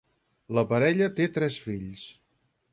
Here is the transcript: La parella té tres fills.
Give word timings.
La 0.57 0.63
parella 0.71 1.11
té 1.21 1.29
tres 1.37 1.61
fills. 1.69 2.09